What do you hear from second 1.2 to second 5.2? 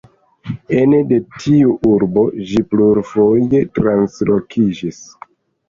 tiu urbo ĝi plurfoje translokiĝis.